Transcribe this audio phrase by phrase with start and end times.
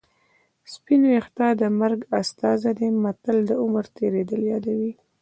[0.73, 4.91] سپین ویښته د مرګ استازی دی متل د عمر تېرېدل یادوي